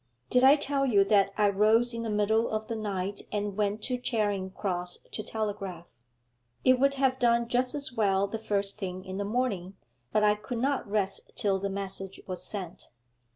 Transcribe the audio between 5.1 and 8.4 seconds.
to telegraph? It would have done just as well the